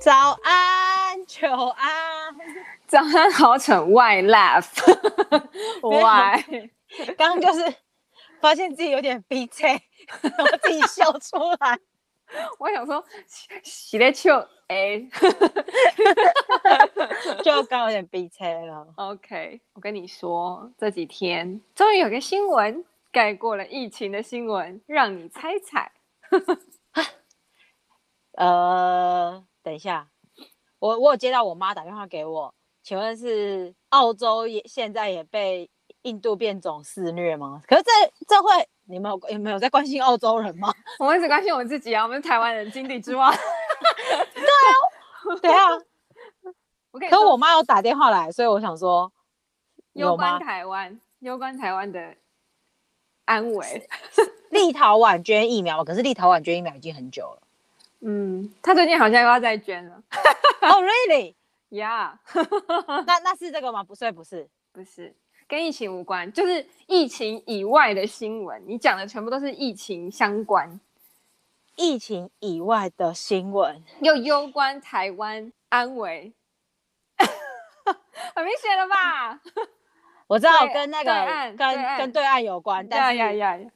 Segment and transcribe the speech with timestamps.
[0.00, 2.34] 早安，久安，
[2.86, 5.50] 早安好蠢， Why laugh？Why？
[7.18, 7.74] 刚刚就是
[8.40, 9.78] 发现自己有点鼻塞，
[10.38, 11.78] 我自己笑出来。
[12.58, 13.04] 我想说，
[13.62, 15.06] 洗了笑，哎，
[17.44, 18.86] 就刚有点鼻塞了。
[18.96, 25.92] OK，我跟你说，这几天终于有个新闻盖过了疫情的新闻，让你猜猜。
[28.32, 29.44] 呃。
[29.62, 30.08] 等一下，
[30.78, 35.68] 我我有接到我妈打电话给我，请问是澳洲也现在也被
[36.02, 37.62] 印度变种肆虐吗？
[37.66, 37.90] 可是这
[38.26, 40.72] 这会你们有有没有在关心澳洲人吗？
[40.98, 43.30] 我们只关心我们自己啊，我们是台湾人，井底之蛙。
[44.34, 45.66] 对啊，对啊。
[46.92, 49.12] 我可是我妈有打电话来，所以我想说，
[49.92, 52.16] 攸关台湾，攸关台湾的
[53.26, 53.88] 安危。
[54.50, 57.42] 立陶宛捐疫苗，可是立陶宛捐疫苗已经很久了。
[58.02, 60.02] 嗯，他最近好像又要再捐了。
[60.62, 62.12] 哦、 oh,，really？Yeah
[63.06, 63.84] 那那是这个吗？
[63.84, 65.14] 不是，不是，不是，
[65.46, 68.62] 跟疫情无关，就是疫情以外的新闻。
[68.66, 70.80] 你讲的全部都是疫情相关，
[71.76, 76.32] 疫情以外的新闻又攸关台湾安危，
[78.34, 79.40] 很明显了吧？
[80.26, 83.70] 我知道跟那个跟跟对岸有关，但是呀呀呀，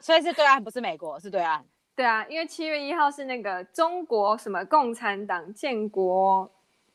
[0.00, 1.64] 所以是对岸，不是美国，是对岸。
[1.96, 6.50] 对啊，因为七月一号是那个中国什么共产党建国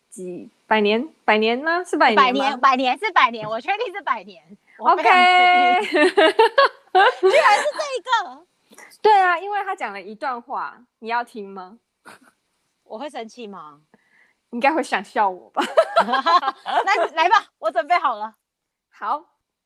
[0.09, 1.08] 几百年？
[1.23, 1.81] 百年吗？
[1.83, 2.23] 是百年吗？
[2.23, 4.44] 百年，百年是百年，我确定是百年。
[4.77, 5.03] OK，
[5.88, 6.20] 居然是
[7.77, 8.45] 这一个。
[9.02, 11.80] 对啊，因为他讲了一段话，你要听吗？
[12.83, 13.80] 我会生气吗？
[14.50, 15.64] 应该会想笑我吧。
[16.66, 18.36] 来来吧，我准备好了。
[18.89, 19.23] 好，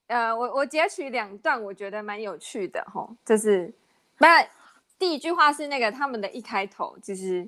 [0.08, 3.74] 呃，我我截取两段，我觉得蛮有趣的哈，就是
[4.20, 4.46] 那。
[4.98, 7.48] 第一句话是那个他们的一开头，就是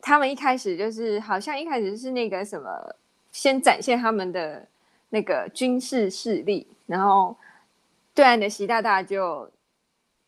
[0.00, 2.96] 他们一开始就是好像一开始是那个什么，
[3.32, 4.66] 先展现他们的
[5.10, 7.36] 那个军事势力，然后
[8.14, 9.50] 对岸的习大大就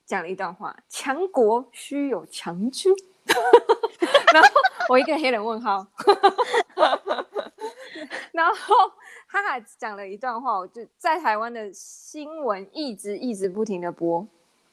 [0.04, 2.92] 讲了一段话：强国需有强军。
[4.32, 4.48] 然后
[4.88, 5.84] 我一个黑人问号，
[8.32, 8.74] 然后
[9.28, 14.26] 他还讲了一段话，我就在台湾的新闻一直一直不停的播。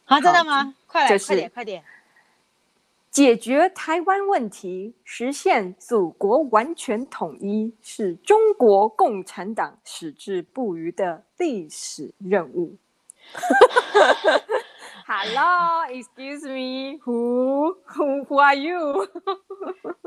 [0.06, 0.74] 啊，真的吗？
[0.88, 1.84] 快来，就是、快点，快点！
[3.10, 12.76] 解决台湾问题，实现祖国完全统一，是中国共产党矢志不渝的历史任务。
[15.06, 19.08] Hello，excuse me，who who who are you？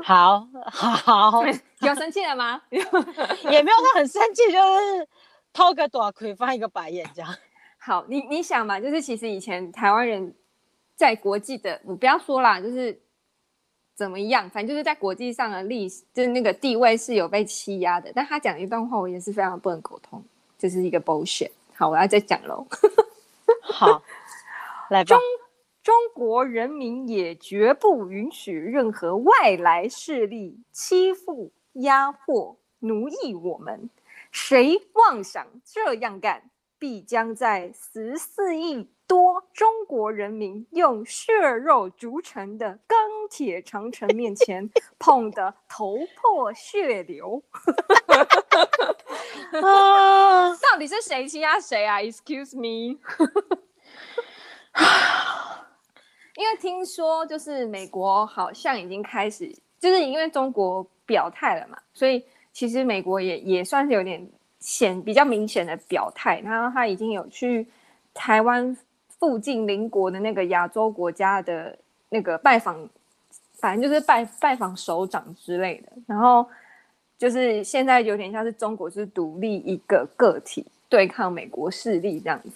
[0.03, 1.43] 好好，
[1.79, 2.61] 有生气了吗？
[2.69, 5.07] 也没有说很生气，就是
[5.53, 7.33] 偷个大盔，翻一个白眼这样。
[7.87, 10.35] 好，你你想嘛，就是其实以前台湾人
[10.93, 12.99] 在国际的，我不要说啦，就是
[13.95, 18.11] 怎么样，反正就是在国际上的历史，就是那个地位是有被欺压的。
[18.13, 20.21] 但他讲一段话，我也是非常不能沟通，
[20.57, 21.49] 就是一个 bullshit。
[21.75, 22.67] 好，我要再讲喽。
[23.63, 24.03] 好，
[24.89, 25.07] 来吧。
[25.07, 25.17] 中
[25.81, 33.89] 中国人民也绝不允许任何外来势力欺负、压迫、奴役我们。
[34.29, 36.49] 谁妄想这样干？
[36.79, 42.99] 必将在十四亿多中国人民用血肉筑成的钢
[43.29, 47.41] 铁长城面前 碰得头破血流。
[49.63, 50.49] 啊！
[50.57, 52.99] 到底是谁欺压谁啊？Excuse me。
[56.35, 62.23] 因为听说就是美国好像已经开始，就是因为中国表态了嘛，所以
[62.53, 64.29] 其实美国也也算是有点。
[64.59, 67.67] 显比较明显的表态，然后他已经有去
[68.13, 68.75] 台湾
[69.19, 71.77] 附近邻国的那个亚洲国家的
[72.09, 72.89] 那个拜访，
[73.53, 75.91] 反正就是拜拜访首长之类的。
[76.07, 76.47] 然后
[77.17, 82.49] 就是现在有点像是中国是独立一个个体对抗美国势力这样子，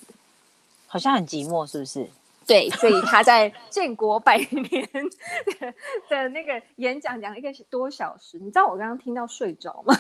[0.88, 2.08] 好像很寂寞，是不是？
[2.48, 4.90] 对，所以他在建国百年
[6.10, 9.96] 的那个演讲讲了一个多小时，你知道我刚刚听到睡着吗？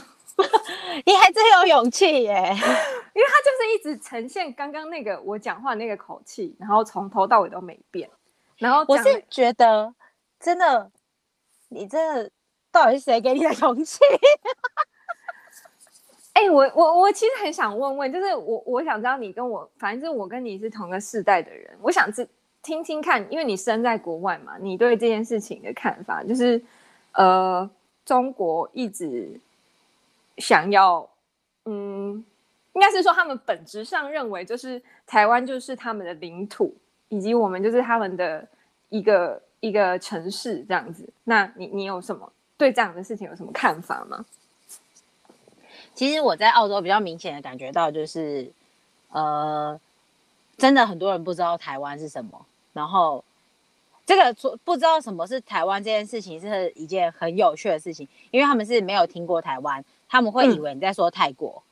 [1.06, 2.34] 你还真有勇气耶！
[3.14, 8.10] 因为他就是一直呈现刚刚那个我讲话那个口气，然后从头到尾都没变。
[8.58, 9.94] 然后我是觉得，
[10.40, 10.92] 真的，
[11.70, 12.30] 你这
[12.72, 14.00] 到底是谁给你的勇气？
[16.34, 22.28] 哎、欸，我我我其实很想问问，就是我我想知道你跟我，反正我跟你是同个世代的人，我想知
[22.62, 26.62] 听听看，因为你身在国外嘛，你对这件事情的看法，就是
[27.14, 27.70] 呃，
[28.06, 29.40] 中国一直。
[30.42, 31.08] 想要，
[31.66, 32.26] 嗯，
[32.74, 36.76] 应该是说他们本质上认为，就是台湾就是他们的领土，
[37.10, 38.46] 以及我们就是他们的
[38.90, 41.08] 一个一个城市这样子。
[41.24, 44.26] 那你你有什么对这样的事情有什么看法吗？
[45.94, 48.52] 其实我在澳洲比较明显的感觉到就是，
[49.10, 49.80] 呃，
[50.58, 53.24] 真的很多人不知道台湾是什么，然后
[54.06, 54.34] 这个
[54.64, 61.64] 不知道什么是台湾这件事情是一件很有趣的事情，因为他们是没有听过台湾，他们会以为你在说泰国，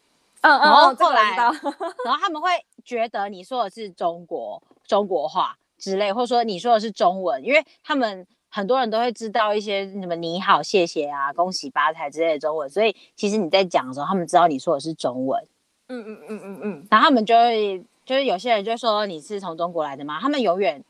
[0.42, 1.74] 嗯嗯，然后后来，嗯嗯、
[2.06, 2.50] 然后他们会
[2.84, 8.26] 觉得你说的是中国中国话之类，或者说你说的是中文，因为他们。
[8.52, 15.48] 很多人都会知道一些什么你好、谢谢啊、恭喜发财之类的中文，所以其实你在讲的时候，他们知道你说的是中文。
[15.88, 16.88] 嗯嗯嗯嗯嗯。
[16.90, 20.18] 然后他们就会，就是有些人就说你是从中国来的吗？
[20.20, 20.84] 他们永远，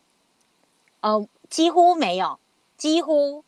[1.02, 2.40] 呃，几乎没有，
[2.78, 3.44] 几乎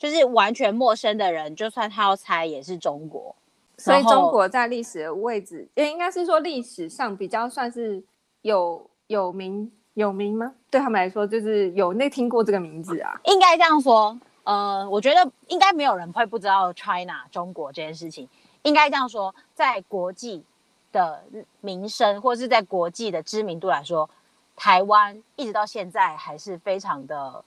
[0.00, 3.36] 就是完全陌生的人，就算他要猜也是中国。
[3.78, 8.02] 所以中国在历史的位置，也应该是说历史上比较算是
[8.42, 9.70] 有有名。
[9.94, 10.54] 有名吗？
[10.70, 13.20] 对他们来说，就是有那听过这个名字啊。
[13.24, 18.26] 应该这样说，呃，我觉得应该没有人会不知道 China 中国这件事情。
[18.62, 20.44] 应该这样说，在国际
[20.92, 21.22] 的
[21.60, 24.08] 名声或是在国际的知名度来说，
[24.54, 27.44] 台湾一直到现在还是非常的，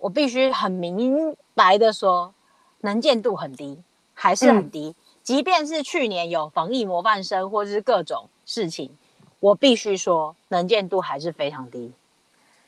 [0.00, 2.34] 我必须很明白的说，
[2.80, 3.82] 能见度很低，
[4.14, 4.88] 还是很低。
[4.88, 8.96] 嗯、即便是去年有防疫模范生或者是各种事情。
[9.38, 11.92] 我必须说，能见度还是非常低。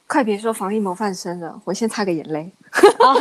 [0.07, 2.51] 快别说防疫模范生了，我先擦个眼泪。
[2.99, 3.15] 好，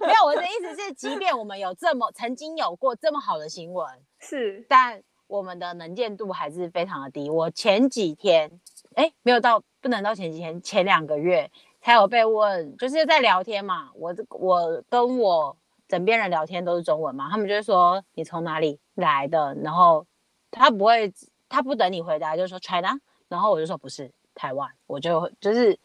[0.00, 3.86] 没有，我的意思是，即便我们有这么曾经有过这么好的新闻，
[4.20, 7.28] 是，但我们的能见度还是非常的低。
[7.28, 8.50] 我前几天，
[8.94, 11.50] 哎，没有到，不能到前几天，前两个月
[11.82, 13.90] 才有被问，就是在聊天嘛。
[13.94, 15.54] 我我跟我
[15.86, 20.06] 枕边人聊天都是中文嘛，他们就说你从哪里来的，然后
[20.50, 21.12] 他不会。
[21.54, 22.98] 他不等你回答，就说 China，
[23.28, 25.78] 然后我就说不是台湾，我就就是，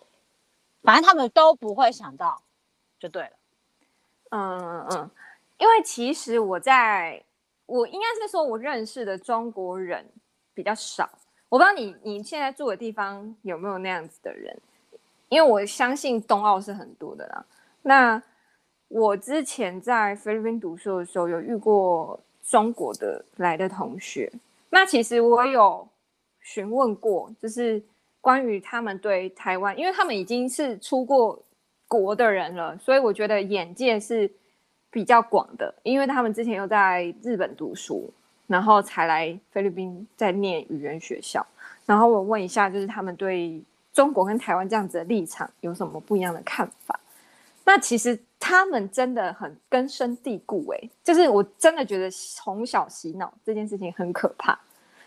[0.82, 2.42] 反正他们都不会想到，
[2.98, 3.32] 就对了。
[4.30, 5.12] 嗯嗯嗯，
[5.58, 7.22] 因为其实我在，
[7.66, 10.10] 我应该是说我认识的中国人
[10.54, 11.10] 比较少，
[11.50, 14.58] 我不知道你你现在住的地方有没有那样子的人，
[15.30, 17.46] 因为我相信冬奥是很多的啦。
[17.82, 18.22] 那
[18.88, 24.32] 我之前在菲律宾读书的时候，有遇过中国的来的同学。
[24.70, 25.88] 那其实我有
[26.42, 27.82] 询问过，就是
[28.22, 31.38] 关于他们对台湾，因为他们已经是出过
[31.88, 34.30] 国的人了，所以我觉得眼界是
[34.90, 35.74] 比较广的。
[35.84, 38.10] 因为他们之前又在日本读书，
[38.46, 41.46] 然后才来菲律宾在念语言学校。
[41.86, 43.62] 然后我问一下，就是他们对
[43.98, 47.00] 中国跟台湾这样子的立场有什么不一样的看法？
[47.66, 54.56] 那其实他们真的很根深蒂固，哎，就是我真的觉得从小洗脑这件事情很可怕，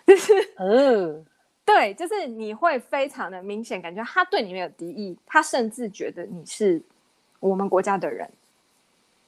[0.05, 1.25] 就是，嗯，
[1.65, 6.83] 对，就是你会非常的明显感觉他对你没有敌意，他甚至觉得你是
[7.39, 8.29] 我们国家的人，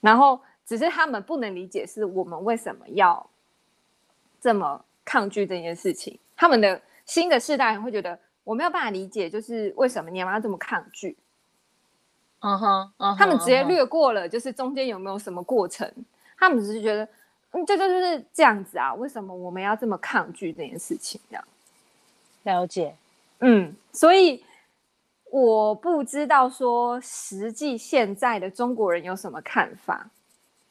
[0.00, 3.24] 然后只是他们不能理解是我们为什么要
[4.40, 11.16] 这么抗拒这件事情，他们的新的世代人会觉得我没有办法理解，就是为什么你要这么抗拒。
[12.40, 15.88] 嗯哼，他们直接略过了，就是中间有没有什么过程？
[16.36, 17.08] 他们只是觉得，
[17.52, 18.92] 嗯，这就就是这样子啊。
[18.94, 21.20] 为什么我们要这么抗拒这件事情？
[21.30, 21.44] 这样
[22.42, 22.96] 了解，
[23.38, 24.42] 嗯，所以
[25.30, 30.10] 我不知道说实际现在的中国人有什么看法，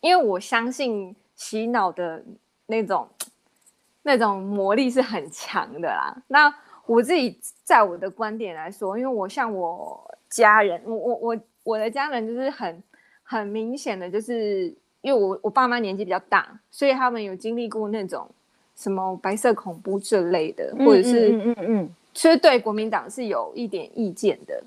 [0.02, 2.22] 因为我相信洗脑的
[2.66, 3.08] 那种
[4.04, 6.14] 那种魔力是很强的啦。
[6.28, 6.54] 那
[6.86, 11.40] 我自己在我的观点来说，因为我像我家人，我我我。
[11.64, 12.84] 我的家人就是很
[13.22, 18.28] 很明显的，就是因为我我爸妈年纪比较大，所以他们有经历过那种
[18.76, 24.64] 什么白色恐怖这类的，或者是嗯嗯嗯，其实对国民党是有一点意见的。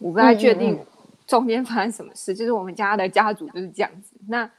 [0.00, 0.76] 我不太确定
[1.28, 4.16] 中间发生什么事，就是我们家的家族就是这样子。
[4.26, 4.50] 那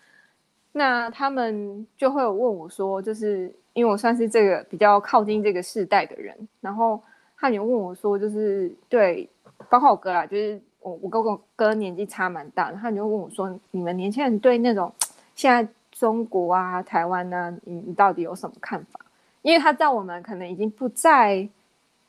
[0.71, 7.01] 那他们就会有问我说，就是因为我算是这个比较靠近这个世代的人，然后
[7.37, 9.29] 他有问我说，就是对，
[9.69, 10.61] 包括我哥啦，就是。
[10.83, 14.93] 我我跟我哥年纪差蛮大，他就问我说：“你们年轻人对那种
[15.33, 18.99] 现在中国啊、台湾呢、啊，你你到底有什么看法？”
[19.43, 21.47] 因为他在我们可能已经不再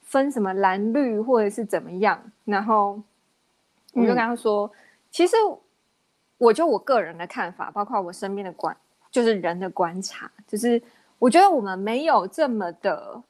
[0.03, 3.01] 分什么蓝绿或者是怎么样，然后
[3.93, 4.77] 我就跟他说：“嗯、
[5.13, 5.37] 其实
[6.39, 8.77] 我就我个人的看法，包括我身边的观，
[9.09, 10.83] 就是人的观察，就是
[11.19, 13.23] 我觉得我们没有这么的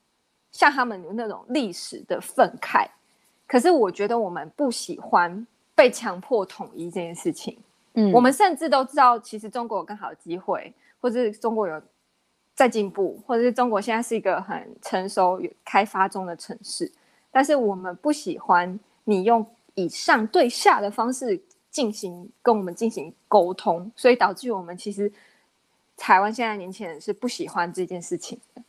[0.50, 2.86] 像他们有那种历史的愤慨。”
[3.46, 7.56] 可是我觉得我们不喜欢被强迫统一这件事情。
[7.92, 11.80] 嗯，我们甚至都知道，其实中国有更好的机会，或者是中国有
[12.54, 16.90] 在进步，或者是中国现在是一个很成熟、有开发中的城市。
[17.30, 25.12] 但是我们不喜欢你用以上对下的方式进行跟我们进行沟通，所以导致我们其实
[25.96, 28.62] 台湾现在年轻人是不喜欢这件事情的，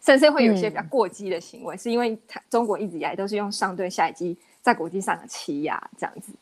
[0.00, 6.32] 甚至会有一些比较过激的行为，嗯、是因为台中国一直以来都是用上对下以及在国际上的欺压这样子。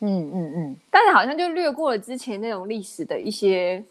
[0.00, 3.82] 嗯嗯嗯，嗯但是好像就略过了之前那种历史的一些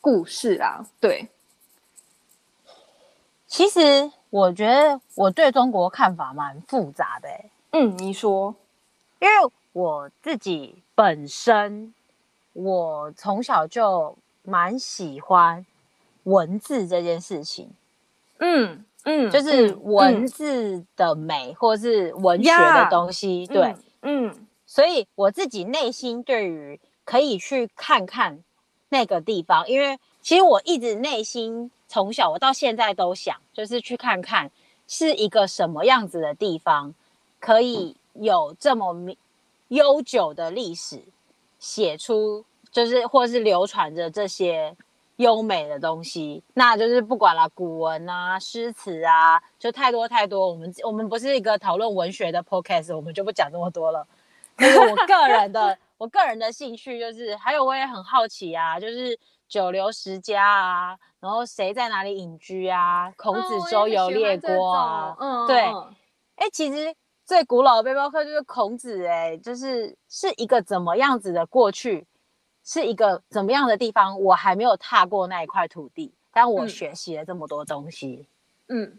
[0.00, 0.86] 故事啊。
[1.00, 1.26] 对，
[3.46, 7.50] 其实我觉得我对中国看法蛮复杂的、欸。
[7.72, 8.54] 嗯，你说，
[9.20, 9.34] 因为
[9.72, 11.92] 我自己本身，
[12.52, 15.66] 我从小就蛮喜欢
[16.24, 17.70] 文字这件事情。
[18.38, 23.46] 嗯嗯，就是文字的美，或是文学的东西。
[23.46, 24.34] 对，嗯。
[24.68, 28.42] 所以我自己内心对于可以去看看
[28.88, 34.50] 那个地方，因为其实我一直内心从小我到现在都想，就是去看看
[34.88, 36.92] 是一个什么样子的地方，
[37.38, 38.92] 可以有这么
[39.68, 41.00] 悠久的历史，
[41.60, 42.44] 写出
[42.76, 44.76] 就是或是流传着这些
[45.16, 46.42] 优美的东西。
[46.52, 50.50] 那就是不管了，古文啊、诗词啊，就太多太多。
[50.50, 54.06] 我们我们不是一个讨论文学的 podcast，我们就不讲这么多了。
[54.58, 59.18] 就是我个人的，我个人的兴趣就是，还有我也很好奇啊，就是
[59.48, 65.62] 九流十家啊，然后谁在哪里隐居啊，孔子周游列国啊，嗯，对，
[66.36, 72.06] 哎，其实最古老的背包客就是孔子，哎，就是是一个怎么样子的过去，
[72.66, 78.26] 是一个怎么样的地方，我还没有踏过那一块土地，但我学习了这么多东西，
[78.68, 78.98] 嗯，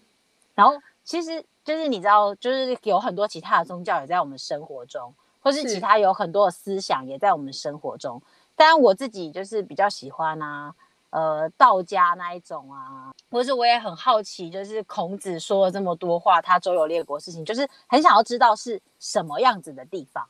[0.56, 5.14] 然后其实就是你知道，就是有很多其他的宗教也在我们生活中。
[5.40, 8.22] 或是其他有很多的思想也在我们生活中，
[8.54, 10.76] 当然我自己就是比较喜欢啊，
[11.10, 20.28] 呃，道家那一种啊，或是我也很好奇，就是孔子说了这么多话，他周游列国事情，就是很想要知道是什么样子的地方。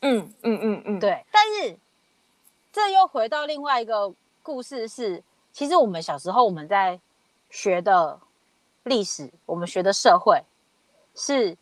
[0.00, 1.22] 嗯嗯嗯嗯，嗯嗯对。
[1.30, 1.76] 但是
[2.72, 4.12] 这又回到另外一个
[4.42, 6.98] 故事是，其实我们小时候我们在
[7.50, 8.18] 学的
[8.84, 10.42] 历史，我们学的社会
[11.14, 11.56] 是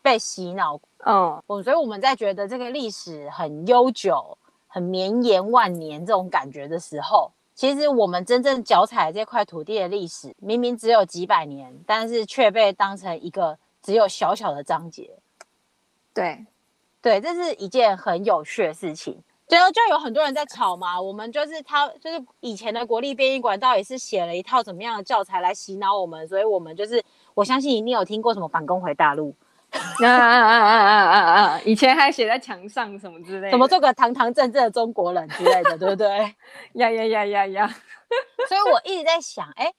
[0.00, 0.80] 被洗脑。
[1.06, 15.10] 嗯，我所以我们在觉得这个历史很悠久、很绵延万年这种感觉的时候，其实我们真正脚踩这块土地的历史，明明只有几百年，但是却被当成一个只有小小的章节。
[16.14, 16.46] 对，
[17.02, 19.22] 对，这是一件很有趣的事情。
[19.46, 27.02] 最后就有很多人在吵嘛，我们就是他，就是以前的国立编译馆到底是写了一套怎么样的教材来洗脑我们，所以我们就是
[27.34, 29.34] 我相信你有听过什么反攻回大陆。
[29.74, 31.60] 啊啊啊啊啊啊啊！
[31.64, 36.08] 以前还写在墙上什么之类的，怎么做个堂堂正正的中国人之类的，对不对？
[36.74, 37.74] 呀呀呀呀呀！
[38.48, 39.72] 所以我一直在想，哎，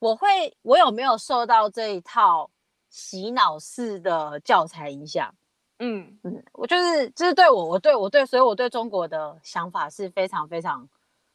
[0.00, 2.50] 我会，我有没有受到这一套
[2.90, 5.32] 洗脑式的教材影响？
[5.78, 10.88] 嗯嗯，我就是，就是对我，我对我对，所以我对中国的想法是非常非常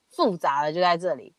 [0.10, 1.34] 复杂的，就在这里。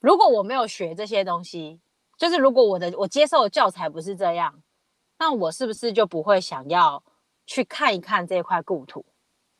[0.00, 1.80] 如果我没有学这些东西，
[2.16, 4.62] 就是如果我的我接受的教材不是这样。
[5.18, 7.02] 那我是不是就不会想要
[7.46, 9.02] 去看一看这块故土？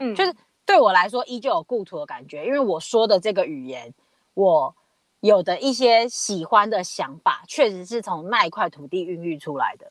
[0.00, 0.34] 嗯，就是
[0.66, 3.94] 对我来说依旧有故土的感觉，因为我说的这个语言，
[4.34, 4.76] 我
[5.20, 9.90] 有的一些喜欢的想法，确实是从那一块土地孕育出来的。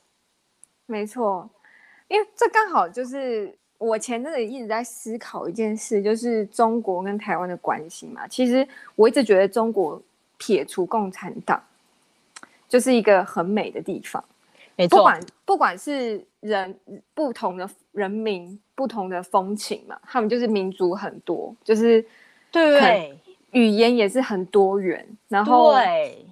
[0.86, 1.50] 没错，
[2.16, 8.26] 因为这刚好就是我前阵子一直在思考一件事，就是中国跟台湾的关系嘛。
[8.26, 10.02] 其实我一直觉得中国
[10.38, 11.62] 撇除共产党，
[12.70, 14.24] 就是一个很美的地方。
[14.78, 16.74] 没错，不管不管是人
[17.14, 22.06] 不同的人民不同的风情嘛，他们就是民族很多，就是
[22.50, 23.18] 对
[23.52, 26.26] 语言也是很多元，然后对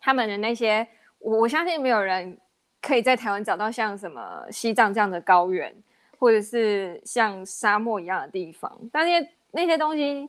[0.00, 2.38] 他们的那些，我相信没有人
[2.80, 5.74] 可以在台湾找到像什么西藏这样的高原，
[6.18, 10.28] 或者是像沙漠一样的地方，但那些那些东西，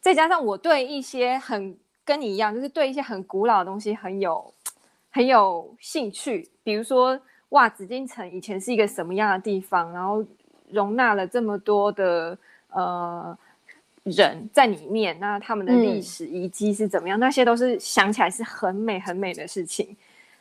[0.00, 4.52] 再加上我对一些很跟你一样，就是对一些很古老的东西很有。
[5.08, 7.18] 很有兴趣，比如说，
[7.48, 10.22] 哇，紫禁城以前是一个什么样的地方，然后
[10.68, 12.36] 容纳了这么多的
[12.68, 13.38] 呃
[14.02, 17.18] 人在里面，那他们的历史遗迹是怎么样？
[17.18, 19.96] 嗯、那些都是想起来是很美很美的事情，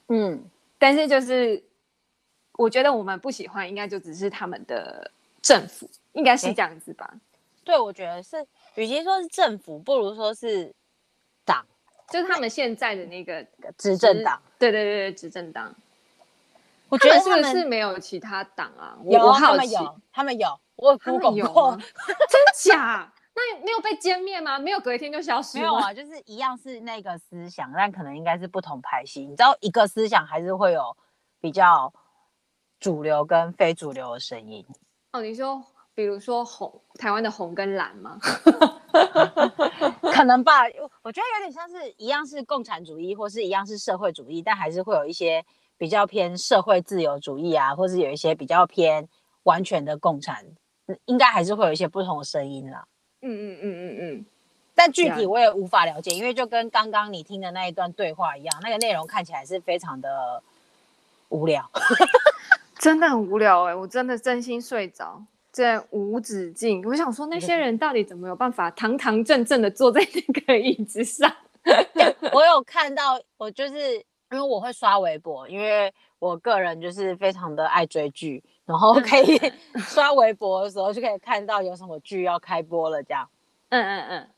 [0.10, 0.44] 嗯，
[0.77, 1.63] 但是就是
[2.53, 7.13] 我觉得我们不喜欢，应该就只是他们的政府，应该是这样子吧？
[7.63, 10.74] 对，我觉得是，与其说是政府，不如说是
[11.44, 11.65] 党。
[12.08, 13.44] 就是他们现在的那个
[13.79, 15.74] 执政党，对对对对，执政党。
[16.88, 18.96] 我觉得是不是没有其他党啊？
[19.05, 21.75] 有，我他们有，他们有，我有 Google 过，
[22.29, 23.12] 真假？
[23.36, 24.58] 那没有被歼灭吗？
[24.58, 25.58] 没有隔一天就消失？
[25.58, 29.25] 没有啊，就是一样是那个思想，但可能应该是不同派系。
[29.25, 30.96] 你知道，一个思想还是会有
[31.42, 31.94] 比较
[32.80, 34.65] 主流跟非主流的声音。
[35.12, 35.62] 哦，你说
[35.94, 38.18] 比如说红台湾的红跟蓝吗？
[40.13, 40.62] 可能吧，
[41.04, 45.46] 我觉得有点像是一样是共产主义，或是一样是社会主义，但还是会有一些
[45.77, 49.06] 比较偏社会自由主义啊，或是有一些比较偏
[49.44, 50.46] 完全的共产，
[51.04, 52.88] 应该还是会有一些不同的声音啦。
[53.25, 54.25] 嗯嗯嗯嗯嗯。
[54.74, 60.44] 但具体我也无法了解，因为就跟刚刚你听的那一段对话一样，那个内容看起来是非常的
[61.29, 61.70] 无聊，
[62.79, 65.24] 真的很无聊哎、欸，我真的真心睡着。
[65.53, 71.34] 这无止境，我想说那些人到底怎么有办法堂堂正正的坐在那个椅子上？
[72.34, 79.39] 我有看到，我就是因为我会刷微博，因为我个人就是非常的爱追剧，然后可以
[79.88, 83.29] 刷微博的时候就可以看到有什么剧要开播了这样。
[83.69, 84.29] 嗯嗯嗯。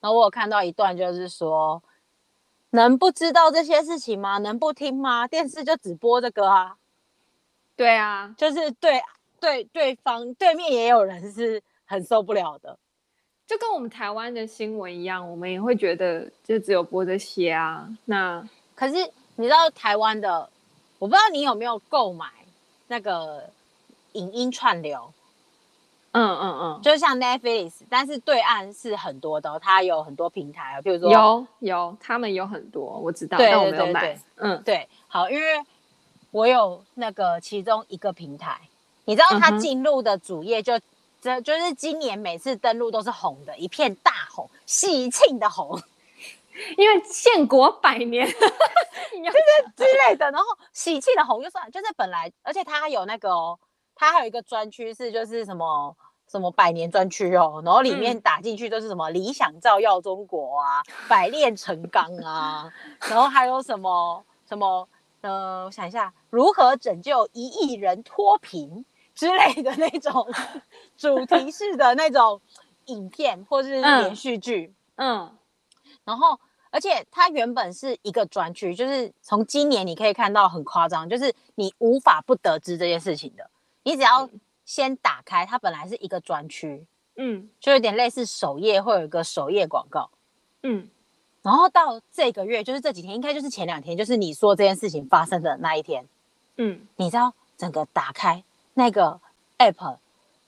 [0.00, 1.82] 然后我有看到一段，就是说
[2.70, 4.38] 能不知道这些事情吗？
[4.38, 5.26] 能不听吗？
[5.26, 6.76] 电视就只播这个啊。
[7.76, 9.02] 对啊，就是对。
[9.40, 12.78] 对，对方对面也有人是很受不了的，
[13.46, 17.86] 就跟我们台湾的新闻一样，我们也会觉得就只有播这些啊。
[18.06, 18.42] 那
[18.74, 18.94] 可是
[19.36, 20.48] 你知道台湾的，
[20.98, 22.26] 我不知道你有没有购买
[22.86, 23.50] 那个
[24.14, 25.12] 影音串流，
[26.10, 34.18] 嗯嗯嗯，就像 Netflix，但是对岸是很多的，它有很多平台，比如说有有，他们有很多，我知道，对但我没有买。
[34.36, 35.62] 嗯，对，好，因为
[36.30, 38.58] 我有那个其中一个平台。
[39.06, 40.80] 你知道他进入的主页就，
[41.20, 41.40] 这、uh.
[41.42, 45.78] 就是今年每次登录都是红的，一片大红，喜庆的红，
[46.78, 50.30] 因为建国百年， 就是之类的。
[50.30, 53.58] 然后喜庆的红就算，就是本来，而且它还有那个哦，
[53.94, 55.96] 他还有一个专区是就是什么
[56.28, 62.72] 什么百年专区哦，然后里面打进去都是什么理想照耀中国啊，百炼成钢啊，
[63.08, 64.88] 然后还有什么什么
[65.20, 68.84] 呃，我想一下，如何拯救一亿人脱贫。
[69.14, 70.26] 之类的那种
[70.96, 72.40] 主题式的那种
[72.86, 75.38] 影片，或是连续剧，嗯，嗯，
[76.02, 76.36] 然后
[76.72, 83.48] 而且它原本是一个专区，就是从今年你可以看到很夸张，就是你无法不得知这件事情的，
[83.84, 84.28] 你只要
[84.64, 86.84] 先打开，它本来是一个专区，
[87.16, 90.10] 嗯，就有点类似首页会有一个首页广告，
[90.62, 90.88] 嗯，
[91.42, 96.04] 然后到这个月就是这几天，应该就是前两天，就是你说这件事情发生的那一天，
[96.56, 98.42] 嗯，你知道整个打开。
[98.76, 99.20] 那个
[99.58, 99.98] app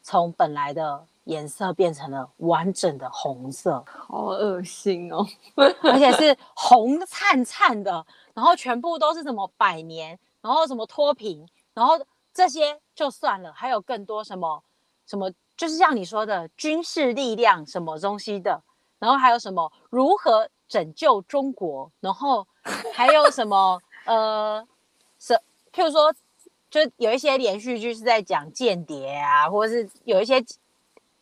[0.03, 5.25] 从本来的颜色变成了完整的红色，好恶心哦！
[5.85, 12.01] 而且是红灿灿的，然后全部都是什么百年，然后什么脱贫，然后
[12.35, 14.64] 这些就算了，还有更多什么
[15.06, 18.61] 什么，就是像你说的军事力量什么东西的，
[18.98, 22.44] 然后还有什么如何拯救中国，然后
[22.92, 24.66] 还有什么呃，
[25.20, 25.35] 是
[25.72, 26.12] 譬如说。
[26.68, 30.44] 就有一些连续剧是在讲间谍啊，或者是有一些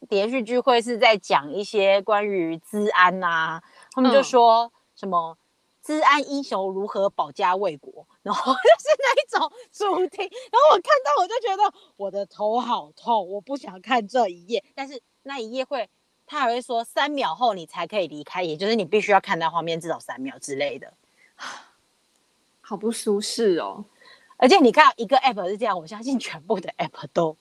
[0.09, 5.37] 连续剧会是在讲一些关于治安啊，他们就说什么
[5.85, 15.91] 资安英雄如何保家卫国， 然后就是那一种主题，然后我看到我就觉得我的头好痛，我不想看这一页，但是那一页会，
[16.25, 20.91] 他还会说三秒后你才可以离开，也就是你必须要看到画面至少三秒之类的，
[22.63, 23.85] 好不舒适哦。
[24.39, 27.37] 而且你看一个 app 是这样，我相信全部的 app 都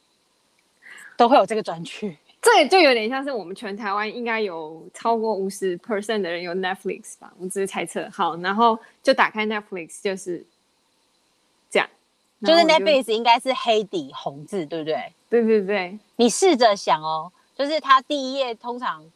[1.16, 2.18] 都会有这个专区。
[2.44, 7.34] 这就有点像是我们全台湾应该有超过五十 percent 的人有 Netflix 吧？
[7.40, 8.08] 我只是猜测。
[8.12, 10.46] 好，然后就打开 Netflix 就是
[11.70, 11.90] 这样，
[12.42, 15.14] 就是 Netflix 应该是黑底红字，对不对？
[15.30, 15.98] 对对对。
[16.18, 19.10] 你试着想哦，就是它第一页通常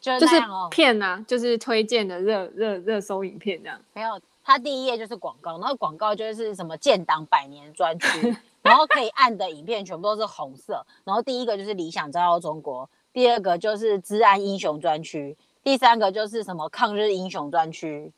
[0.00, 0.26] 就是
[0.70, 4.20] 片啊，就是推荐的热热热搜影片这样，没有。
[4.44, 10.84] 它第一页就是广告，然后广告就是什么建党百年专区， 然后可以按的影片全部都是红色。
[11.04, 18.12] 然后第一个就是理想照耀中国，第二个就是治安英雄专区，第三个就是什么抗日英雄专区，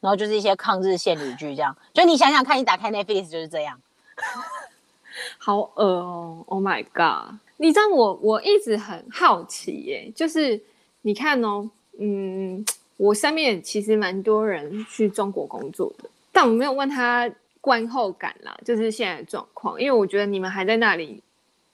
[0.00, 1.76] 然后就是一些抗日献礼剧这样。
[1.92, 3.80] 就你想想看，你打开 Netflix 就是这样，
[5.38, 7.34] 好恶哦！Oh my god！
[7.56, 10.62] 你知道我我一直很好奇耶，就是
[11.02, 12.64] 你看哦，嗯。
[12.98, 17.30] 我身边其实蛮多人去中国工作的，但我没有问他
[17.66, 21.20] 观后感啦，就是现在的状况，因为我觉得你们还在那里，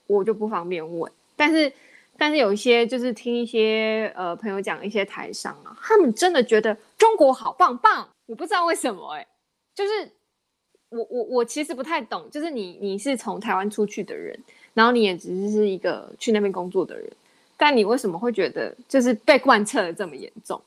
[0.07, 1.13] 我就不方便问。
[1.37, 1.71] 但是，
[2.17, 9.27] 但是有一些就是听一些呃朋友讲一些台商啊，他们真的觉得中国好棒棒，我不知道为什么哎、
[9.75, 10.11] 就是
[10.89, 14.35] 我我我其实不太懂，就是你你是从台湾出去的人，
[14.73, 17.07] 然后你也只是一个去那边工作的人，
[17.59, 20.59] 但你为什么会觉得就是被贯彻的这么严重？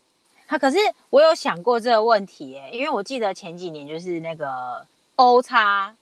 [0.47, 0.77] 他可是
[1.09, 4.85] 我有想过这个问题耶，因为我记得前几年就是那个
[5.15, 5.95] 欧叉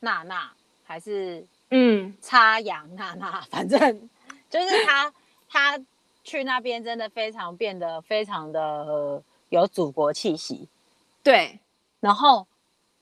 [0.00, 0.52] 娜娜
[0.84, 4.08] 还是嗯，插杨娜娜， 反正
[4.48, 5.12] 就是他
[5.48, 5.80] 他
[6.22, 10.68] 去那边真的非常变得非常的有祖国气息。
[11.22, 11.58] 对，
[12.00, 12.46] 然后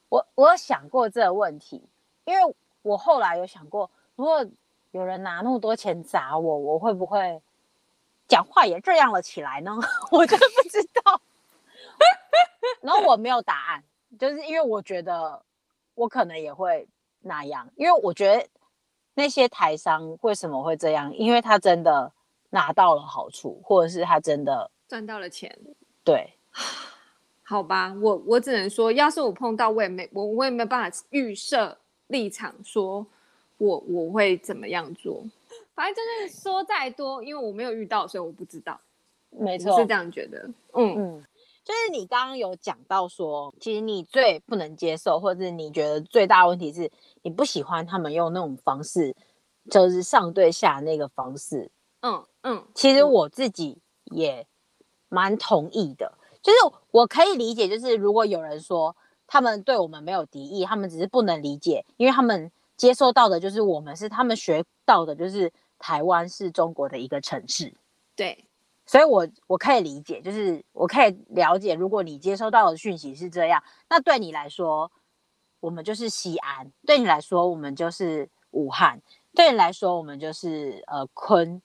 [0.09, 1.83] 我我有想过这个问题，
[2.25, 4.47] 因为我后来有想过，如果
[4.92, 7.42] 有人拿那么多钱砸我，我会不会
[8.29, 9.77] 讲话也这样了起来呢？
[10.11, 11.20] 我就不知道。
[12.81, 13.85] 然后我没有答案，
[14.18, 15.42] 就是因为我觉得
[15.94, 16.87] 我可能也会
[17.20, 18.46] 那样，因为我觉得
[19.14, 21.14] 那些台商为什么会这样？
[21.14, 22.12] 因为他真的
[22.50, 25.57] 拿到了好处，或者是他真的赚到了钱。
[26.03, 26.33] 对，
[27.42, 31.77] 好吧，我我只能说，要是我碰到，我也没我我也没有办法预设
[32.09, 33.07] 立场，说
[33.59, 35.24] 我我会怎么样做。
[35.74, 38.81] 反正就是说再多，因为我没有遇到，所以我不知道。
[39.31, 40.38] 没错，是这样觉得。
[40.74, 41.24] 嗯嗯。
[41.64, 46.90] 就是你刚刚有讲到说，其实你最不能接受，或者是你觉得最大问题是
[47.22, 49.16] 你不喜欢他们用那种方式，
[49.70, 51.70] 就是上对下那个方式。
[52.00, 53.79] 嗯嗯，其实我自己
[54.12, 54.46] 也
[55.09, 56.59] 蛮同意的，就是
[56.90, 58.94] 我可以理解，就是如果有人说
[59.27, 67.72] 他们对我们没有敌意，他们只是不能理解，因为他们接收到的就是我们是他们学到的，就是台湾是中国的一个城市。
[68.14, 68.44] 对。
[68.87, 74.92] 所以我，我我可以理解，就是我可以了解，如果你接收到的讯息是这样，那对你来说，
[75.61, 78.99] 我们就是西安；对你来说，我们就是武汉；
[79.35, 81.62] 对你来说，我们就是呃昆，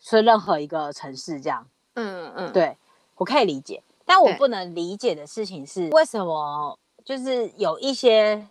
[0.00, 1.68] 是任何一个城市这样。
[1.94, 2.76] 嗯嗯，对，
[3.14, 8.48] 我可以理解，但我不能理解的事情是，为什么就是有一些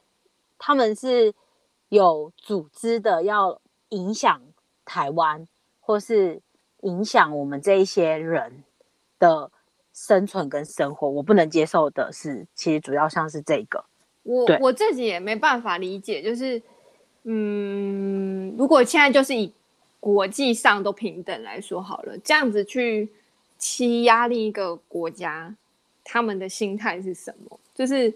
[0.58, 1.34] 他们是
[1.90, 4.42] 有组织的要影响
[4.86, 5.46] 台湾，
[5.82, 6.42] 或是。
[6.86, 8.64] 影响我们这一些人
[9.18, 9.52] 的
[9.92, 13.84] 生存跟生活，我不能接受的是，其实主要像是这个，
[14.24, 16.62] 我我自己也没办法理解，就是，
[17.24, 19.52] 嗯，如果现在就是以
[20.00, 23.10] 国际上都平等来说好了，这样子去
[23.58, 25.56] 欺压另一个国家，
[26.04, 27.60] 他们的心态是什么？
[27.74, 28.14] 就是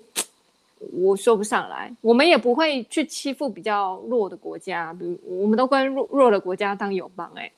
[0.93, 7.51] 我说不上来，我们也不会去欺负比较弱的国家，比如我们都跟弱弱的国家当友邦，欸，哎。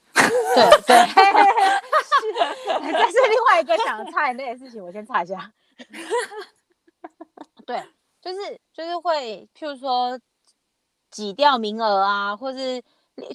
[0.55, 0.95] 对 对，
[2.91, 5.51] 这是另外一个想插眼泪的事情，我先插一下。
[7.65, 7.81] 对，
[8.21, 10.19] 就是就是会，譬如说
[11.09, 12.81] 挤掉名额啊，或是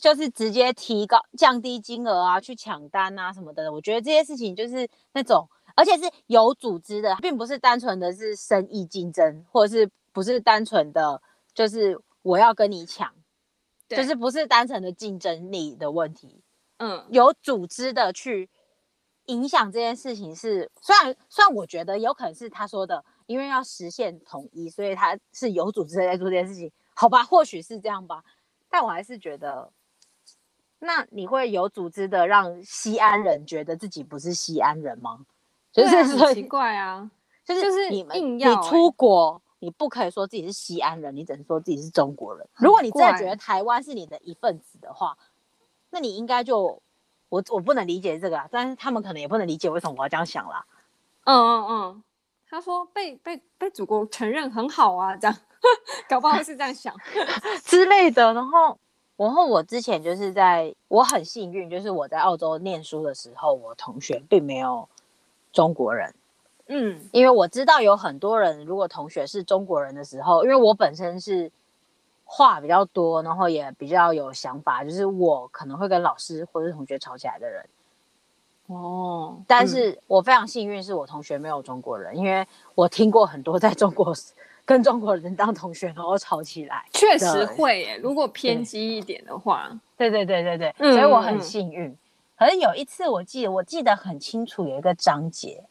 [0.01, 3.73] 就是直接提高降低金额啊，去抢单啊什么的。
[3.73, 11.21] 我觉得这些事情就是那种，而且是有组织的，并不是单纯的是生意竞争，或者是不是单纯的，
[11.55, 13.13] 就是我要跟你抢，
[13.89, 16.43] 就是不是单纯的竞争力的问题。
[16.79, 18.51] 嗯，有组织的去
[19.27, 28.23] 影响这件事情是，虽然虽然我觉得有可能是他说的，因为要实现统一，所以他是有组织的在做这件事情，好吧，或许是这样吧，
[28.69, 29.73] 但我还是觉得，
[30.79, 35.25] 那你会有组织的让西安人觉得自己不是西安人吗？
[35.73, 37.11] 就是 很奇怪啊，
[37.45, 42.47] 就是就是你们你出国，你不可以说自己是西安人，你只能说自己是中国人。
[42.57, 45.17] 如果你真的觉得台湾是你的一份子的话。
[45.97, 46.79] 那你应该就
[47.31, 50.63] 我我不能理解这个啊，但是他们可能也不能理解为什么我要这样想啦。
[51.25, 52.03] 嗯嗯嗯，
[52.51, 55.35] 他说被被被祖国承认很好啊，这样
[56.07, 56.95] 搞不好是这样想
[57.65, 58.35] 之类的。
[58.35, 58.79] 然后，
[59.17, 64.87] 然后我之前就是在我很幸运，就是我在澳洲念书的时候，我同学并没有
[65.51, 66.15] 中国人。
[66.67, 71.51] 嗯，因为我知道有很多人，如果同学是中国人的时候，因为我本身是。
[72.29, 77.65] 话比较多，然后也比较有想法，就是我可能会跟老师或者同学吵起来的人。
[78.67, 84.13] 哦，但是我非常幸运，是我同学没有中国人，嗯、因为我听过很多在中国
[84.65, 86.85] 跟中国人当同学然后吵起来。
[86.93, 89.71] 确实会耶，如果偏激一点的话。
[89.97, 91.87] 对对对对对，嗯、所以我很幸运。
[91.87, 91.99] 嗯、
[92.37, 95.63] 可是有一次，我记得我记得很清楚，有一个章节。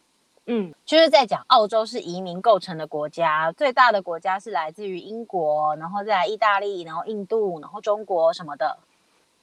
[0.48, 8.78] 嗯，就是在讲澳洲是移民构成的国家，最大的国家是来自于英国，然后再来意大利，然后印度，然后中国什么的。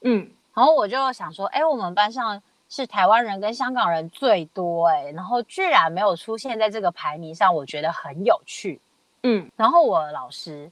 [0.02, 8.80] 嗯，然后我就想说，哎，我们班上是台湾人跟香港人最多，哎，然后居然没有出现在这个排名上，我觉得很有趣。
[9.24, 10.70] 嗯，然后我老师，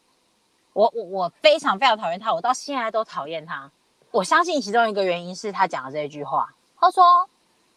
[0.72, 3.70] 我我我非常非常讨厌他，我到现在都讨厌他。
[4.12, 7.28] 我相信其中一个原因是他讲的这一句话，他说：“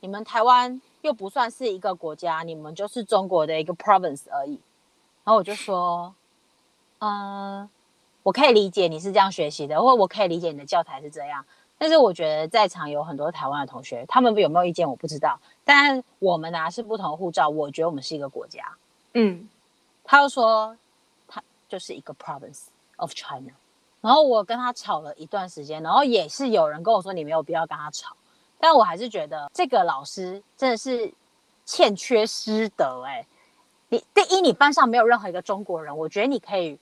[0.04, 4.58] 你们台湾。”又不算是一个国家，你们就是中国的一个 province 而已。
[5.26, 6.16] 然后我就说，
[7.00, 7.70] 嗯，
[8.24, 11.46] 我可以理解你是这样学习的，或我可以理解你的教材是这样。
[11.78, 15.38] 但是我觉得在场有很多台湾的同学，他们有没有意见我不知道。
[15.66, 18.64] 但我们拿、啊、是不同护照，我觉得我们是一个国家。
[19.14, 19.50] 嗯，
[20.06, 20.78] 他又说，
[21.28, 23.52] 他就是一个 province of China。
[24.00, 28.16] 然后我跟他吵了一段时间，然后也是有人跟我说你没有必要跟他吵，
[28.64, 31.14] 但我还是觉得这个老师真的是
[31.66, 33.28] 欠缺师德哎、欸。
[33.90, 36.80] 你第一，你班上没有任何一个中国人，我觉得你可以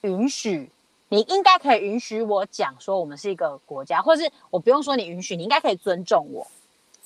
[0.00, 0.68] 允许，
[1.08, 6.44] 你应该可以允许我讲说我们是一个国家，或是我不用说你允许，你应该可以尊重我。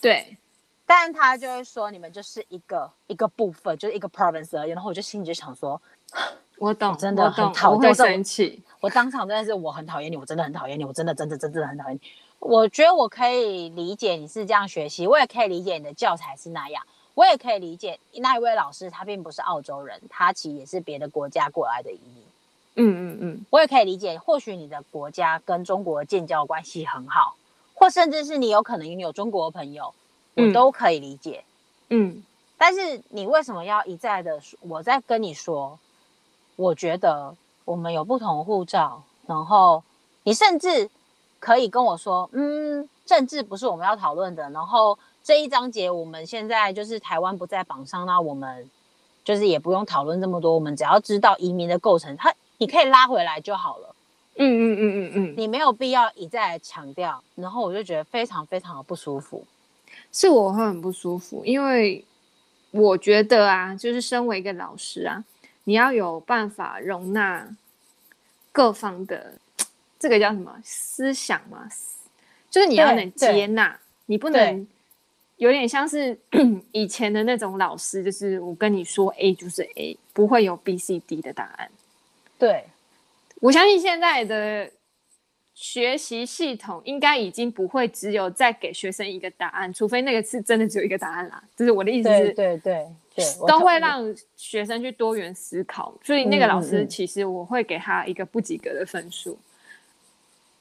[0.01, 0.39] 对。
[0.87, 4.71] 但他就会说你们就是一个一个部分，就是一个 province 而已。
[4.71, 5.79] 然后我就心里就想说，
[6.57, 8.63] 我懂，我真的很讨厌，我会生气。
[8.81, 12.01] 我当场真的是我很讨厌你，我真的很讨厌你，我真的真的真的很讨厌你。
[12.45, 22.25] 我觉得我可以理解你是这样学习，我也可以理解你的教材是那样，我也可以理解那一位老师他并不是澳洲人，他其实也是别的国家过来的移民。
[22.77, 27.35] 嗯嗯嗯，我也可以理解，或许你的国家跟中国建交关系很好，
[27.73, 29.95] 或甚至是你有可能你有中国的朋友。
[30.37, 31.45] 我都可以理解，
[31.91, 32.21] 嗯，
[32.59, 34.59] 但是你为什么要一再的说？
[34.63, 35.79] 我在跟你说，
[36.57, 39.85] 我觉得我们有不同护照，然后
[40.25, 40.91] 你甚至
[41.45, 48.71] 可以跟我说，嗯，政治不是我们要讨论的，然后这一章节我们现在就是台湾不在榜上，那我们
[49.23, 53.95] 就是也不用讨论这么多，我们只要知道移民的构成，他你可以拉回来就好了，
[54.37, 59.45] 嗯嗯嗯嗯嗯，你没有必要一再强调，然后我就觉得非常非常的不舒服。
[60.11, 62.03] 是我会很不舒服，因为
[62.71, 65.23] 我觉得啊，就是身为一个老师啊，
[65.65, 67.47] 你要有办法容纳
[68.51, 69.35] 各方的，
[70.05, 71.67] 这个叫什么思想嘛？
[72.51, 74.67] 就是你要能接纳，你不能
[75.37, 76.14] 有点像是
[76.73, 81.71] 以前的那种老师，就是我跟你说 A 就是 A，不会有 B、C、D 的答案。
[82.38, 82.67] 对，
[83.40, 84.71] 我相信现在的。
[85.57, 91.40] 学习系统应该已经不会只有再给学生一个答案，除非那个是真的只有一个答案啦。
[91.55, 94.03] 就是我的意思是，对对对，都会让
[94.37, 95.97] 学生去多元思考。
[96.03, 99.31] 所以那个老师其实我会给他一个不及格的分数。
[99.31, 99.54] 嗯，嗯，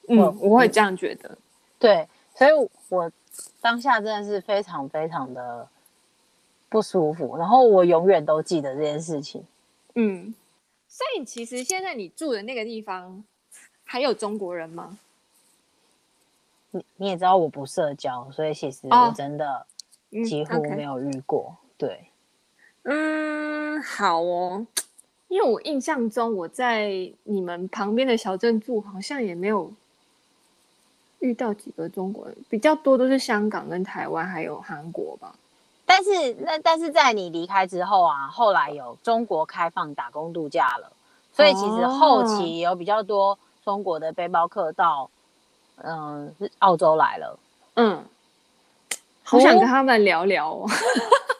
[0.08, 1.36] 我会这样觉得。
[1.78, 2.50] 对，所以
[2.88, 3.10] 我
[3.60, 5.68] 当下真的是非常非常的
[6.68, 9.44] 不舒服，然后我永远都记得这件事情。
[9.94, 10.34] 嗯，
[10.88, 13.24] 所以其实现在你住的那个地方。
[13.86, 14.98] 还有中国人吗？
[16.70, 19.66] 你你也知道我不社交，所以其实我真的
[20.24, 21.40] 几乎没有遇过。
[21.40, 22.04] 哦嗯 okay、对，
[22.84, 24.66] 嗯，好哦，
[25.28, 29.70] 因为我印象中我在你们旁边的小镇住，好像也没有
[31.24, 35.34] 遇到几个中国人，比较多都是香港跟台湾还有韩国吧。
[35.86, 40.92] 但是那但是在你离开之后啊，后来有中国开放打工度假了，
[41.32, 43.38] 所以其实后期有比较多。
[43.64, 45.10] 中国的背包客到，
[45.76, 47.38] 嗯，澳洲来了，
[47.76, 48.04] 嗯，
[49.22, 50.68] 好想跟他们聊聊哦。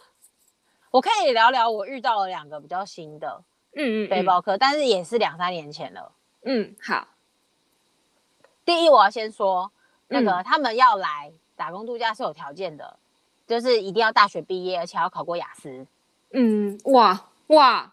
[0.91, 3.43] 我可以聊聊，我遇到了两个比较新的，
[3.77, 6.13] 嗯嗯，背包客，但是也是两三年前了。
[6.47, 7.07] 嗯，好。
[8.65, 9.71] 第一，我要先说，
[10.09, 12.99] 那个他们要来打工度假是有条件的，
[13.47, 15.87] 就是一定要大学毕业，而且要考过雅思。
[16.33, 17.93] 嗯，哇哇，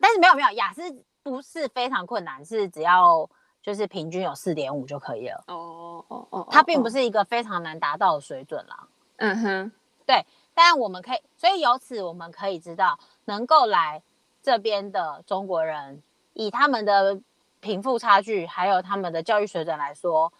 [0.00, 3.28] 但是没有没有，雅思不是非常困难，是只要。
[3.62, 5.42] 就是平均有四点五就可以了。
[5.48, 8.86] 哦哦哦，它并不是一个非常难达到的水准啦。
[9.16, 9.72] 嗯哼，
[10.06, 10.24] 对。
[10.54, 14.00] 但我们可以，所以由此我们可以知道，能够来
[14.40, 16.00] 这边的中国人，
[16.34, 17.20] 以他们的
[17.66, 20.32] 贫富差距还有他们的教育水准来说，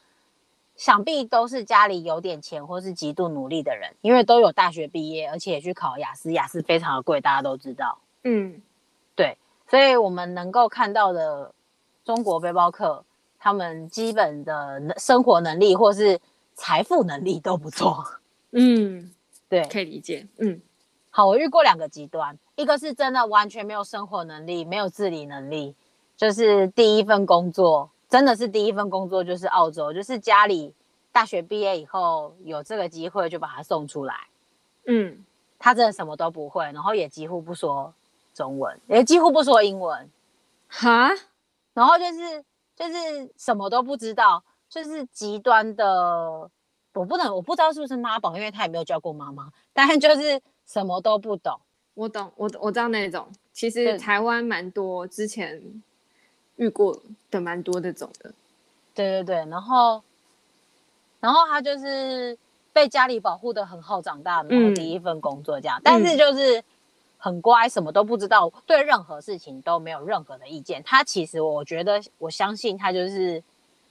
[0.76, 7.98] 想必都是家里有点钱或是极度努力的人，因为都有大学毕业，而且也去考雅思，雅思非常的贵，大家都知道。
[8.22, 8.62] 嗯，
[9.16, 9.36] 对。
[9.68, 11.52] 所以我们能够看到的
[12.04, 13.04] 中国背包客。
[13.38, 16.18] 他们基本的生活能力或是
[16.54, 18.02] 财富能力都不错，
[18.50, 19.12] 嗯，
[19.48, 20.60] 对，可以理解，嗯，
[21.10, 25.76] 好，我遇过两个极端，一个是真的完全没有生活能力，没有自理能力，
[26.16, 30.72] 就是第一份工作真的是第一份工作就是澳洲，就是家里
[31.12, 34.14] 大学毕业以后有这个机会就把他送出来，
[34.87, 35.24] 嗯，
[35.59, 37.92] 他真的什么都不会，然后也几乎不说
[38.35, 40.11] 中文，也几乎不说英文，
[40.68, 41.11] 哈，
[41.74, 42.44] 然后就是。
[42.76, 42.94] 就是
[43.38, 46.50] 什么都不知道，就是极端的，
[46.92, 51.59] 我不能，我不知道是不是妈宝，因为他也没有教过妈妈，但是就是什么都不懂。
[51.94, 55.59] 我懂，我我知道那种，其实台湾蛮多，之前
[56.56, 58.30] 遇过的蛮多这种的。
[58.94, 60.02] 对对对，然后，
[61.20, 62.36] 然后他就是
[62.72, 66.62] 被家里保护的很好长大，然后第一份工作这样，嗯、但是就是。
[67.18, 70.80] 很乖，什么都不知道，对任何事情都没有任何的意见。
[70.84, 73.42] 他其实，我觉得，我相信他就是，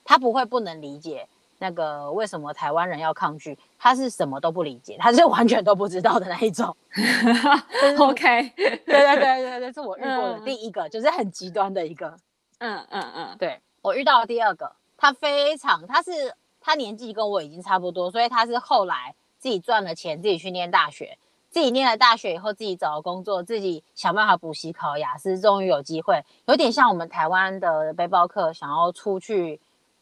[0.06, 3.58] 他不会不能理解那个为什么台湾人要抗拒。
[3.80, 6.74] 他是什么都不理解，他是完全都不知道的那一种。
[8.00, 12.16] OK，对对对对，这是我遇过的第一个，嗯、就是很极端的一个。
[12.60, 13.60] 嗯嗯嗯，对。
[13.82, 21.18] 我遇到了第二个，他非常，他是他年纪跟我已经差不多，所以他是后来自己赚了钱，自己去念大学，
[21.52, 29.60] 自己念了大学以后，自己找了工作，自己想办法补习考雅思，终于有机会，有点像我们台湾的背包客想要出去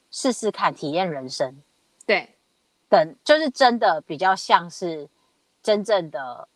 [0.09, 1.61] 试试看，体验人生。
[2.05, 2.29] 对，
[2.87, 5.09] 等就是真的比较像是
[5.61, 6.47] 真正的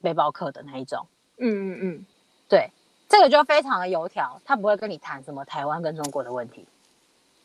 [0.00, 1.06] 背包客的那一种。
[1.38, 2.06] 嗯嗯嗯，
[2.48, 2.70] 对。
[3.12, 6.66] 这个就非常的油条，他不会跟你谈什么台湾跟中国的问题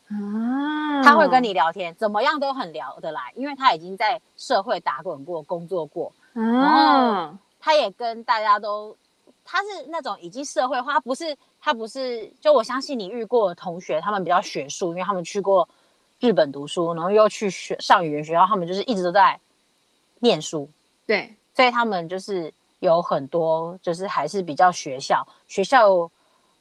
[0.07, 8.95] 啊，他会跟你聊天，怎么样都很聊得来，因为他已经在社会打滚过、工作过，啊、然后他也跟大家都，
[9.43, 15.67] 他是那种已经社会化，不是他不是，就我相信你遇过的同学，他们比较学术，因为他们去过
[16.21, 19.37] 日本读书，然后又去学上语言学校，他们就是一直都在
[20.19, 20.69] 念书，
[21.05, 22.53] 对，所以他们就是。
[22.79, 25.89] 有很多就是还是比较学校，学校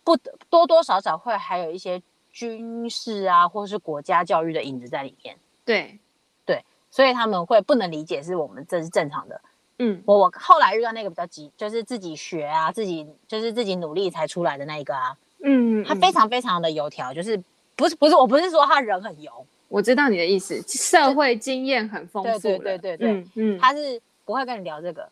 [0.02, 0.16] 不
[0.48, 2.02] 多多少少会还有一些
[2.32, 5.36] 军事啊，或是国家教育的影子在里面。
[5.64, 5.98] 对，
[6.44, 9.40] 对，所以他们会不能理解是我们这是正常的。
[9.78, 15.16] 嗯，我我后来遇到那个比较急，就是自己学啊，自己就是自己努力才出来的那一个啊。
[15.42, 17.36] 嗯，他非常非常的油条，就是
[17.74, 22.40] 不是不是，我不是说他人很油，我知道你的意思，社会经验很丰富。
[22.40, 25.06] 对对对对对，嗯嗯，他是不会跟你聊这个。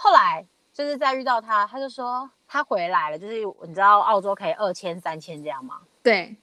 [0.00, 5.80] 后来就是再遇到他，他就说他回来了，就是你知道澳洲可以二签三千这样吗？
[6.04, 6.36] 对。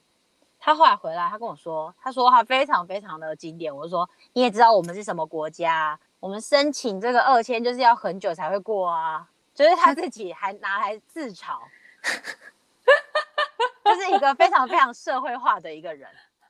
[0.59, 3.73] 他后来回来，他跟我说，他说他非常非常的经典。
[3.73, 11.59] 我就说你也知道我们是什么国家，我们申请这个二签就是要很久才会过啊，就是他自己还拿来自嘲，
[13.85, 16.09] 就是一个非常非常社会化的一个人。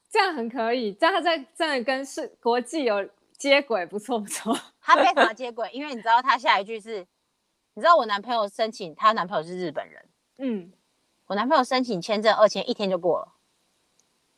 [0.09, 4.57] 这样很可以，这样他在真的跟是国际有接轨，不错不错。
[4.81, 7.05] 他非常 接轨，因为你知道他下一句是。
[7.77, 10.05] 你知道我男朋友申请，他男朋友是日本人。
[10.37, 10.71] 嗯，
[11.27, 13.33] 我男朋友申请签证二签一天就过了。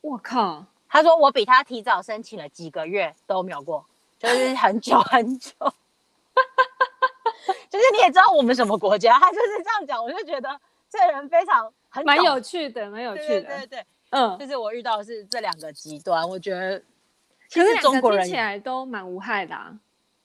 [0.00, 0.66] 我靠！
[0.88, 3.86] 他说我比他提早申请了几个月都没有过，
[4.18, 5.52] 就是很久 很久。
[7.70, 13.42] 就是你也知道我们什么国家，他就是这样讲，我就觉得这人非常很蛮有趣的，蛮有趣的。
[13.42, 16.82] 对，对对对，嗯，就是我遇到的是这两个极端，我觉得
[17.48, 19.72] 其实中国人听起来都蛮无害的啊，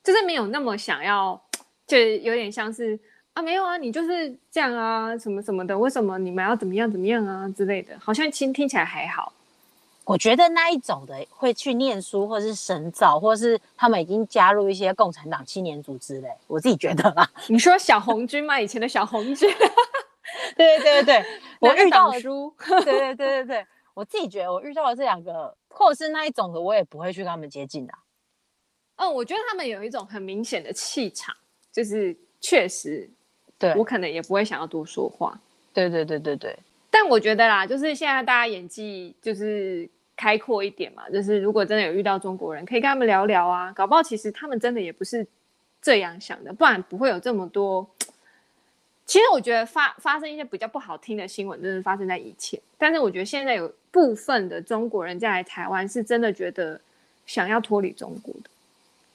[0.02, 1.40] 就是没有那么想要。
[1.86, 2.98] 就有点像是
[3.34, 9.30] 啊，没有啊，你就是这样啊，什么什么的，为什么你们要怎么样怎么样啊之类的，好像听听起来还好。
[10.06, 16.30] 我觉得那一种的会去念书，或是深造，或是他们已经加入一些共产党青年组织嘞。
[16.46, 18.58] 我自己觉得啦，你说小红军吗？
[18.58, 19.50] 以前的小红军？
[20.56, 21.24] 对对对对，
[21.60, 22.50] 我遇到书。
[22.82, 27.92] 对对对对对，我自己觉得我遇到了这两个，或者是那一种的，我也不会去跟他们接近的。
[28.96, 31.34] 嗯，我觉得他们有一种很明显的气场。
[31.72, 33.10] 就是确实，
[33.58, 35.36] 对，我可能也不会想要多说话。
[35.72, 36.56] 对对对对对。
[36.88, 43.72] 但我觉得啦，就是现在大家演技就是开阔一点嘛，就是如果真的有遇到中国人，可以跟他们聊聊啊。
[43.72, 45.26] 搞不好其实他们真的也不是
[45.82, 47.84] 这样想的，不然不会有这么多。
[49.06, 52.58] 其实我觉得发发生一些比较不好听的新闻，真的发生在以前。
[52.78, 56.80] 但是我觉得现在有部分的中国人在来台湾，是真的觉得
[57.26, 58.50] 想要脱离中国的。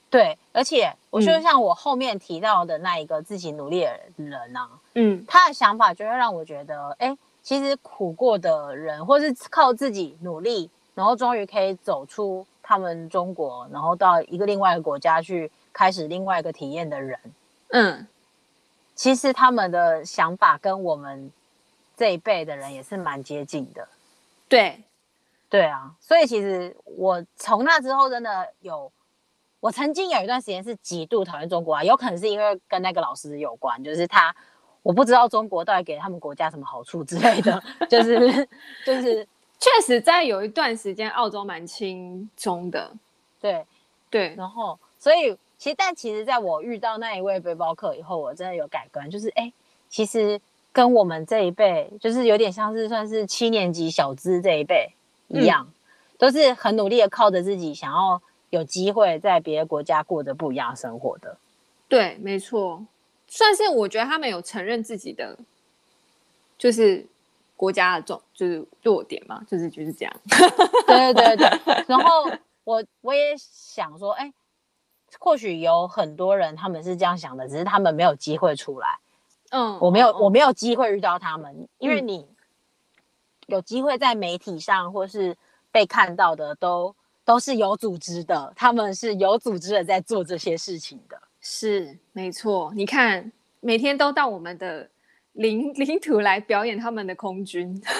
[0.08, 17.16] 对，而且我就像我后面提到的那一个自己努力的人啊，嗯，他的想法就会让我觉得，哎，其实苦过的人，或是靠自己努力，然后终于可以走出他们中国，然后到一个另外一个国家去开始另外一个体验的人，
[17.68, 18.06] 嗯，
[19.00, 21.32] 其实他们的想法跟我们
[21.96, 23.88] 这一辈的人也是蛮接近的。
[24.46, 24.78] 对，
[25.48, 28.92] 对啊，所以其实我从那之后真的有。
[29.58, 34.34] 我曾经有一段时间是极度讨厌中国啊，有可能是因为跟那个老师有关，就是他，
[34.82, 38.46] 我不知道中国到底给他们国家什么好处之类的，就是
[38.84, 39.26] 就是
[39.58, 42.92] 确实在有一段时间澳洲蛮轻松的，
[43.40, 43.64] 对
[44.10, 49.52] 对，然后所以其实但其实在我遇到那一位背包客以后，我真的有改观，就是哎，
[49.88, 50.40] 其实
[50.72, 54.90] 跟我们这一辈就是有点像是算是七年级小资这一辈
[55.28, 55.74] 一样，嗯、
[56.18, 58.20] 都是很努力的靠着自己想要。
[58.50, 61.36] 有机会在别的国家过着不一样生活的，
[61.86, 62.84] 对，没错，
[63.28, 65.38] 算是我觉得他们有承认自己的，
[66.58, 67.06] 就是
[67.54, 70.12] 国家的重，就是弱点嘛，就是就是这样。
[70.84, 71.84] 对对对对。
[71.86, 72.28] 然后
[72.64, 74.32] 我我也想说，哎，
[75.18, 78.98] 或许有很多人他们是这样想的，只是他们没有机会出来。
[79.50, 82.28] 嗯，我没有，我没有机会遇到他们，因为你
[83.46, 85.36] 有机会在媒体上或是
[85.72, 86.94] 被看到的都。
[87.22, 92.72] 都是有组织的，他们是有组织的在做这些事情的，是没错。
[92.74, 93.30] 你看，
[93.60, 94.90] 每天都到我们的
[95.32, 97.90] 领 领土来表演他们的空军， 自